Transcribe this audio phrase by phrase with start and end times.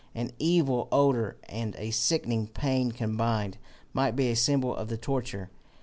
[0.15, 3.59] An evil odour and a sickening pain combined,
[3.93, 5.51] might be a symbol of the torture.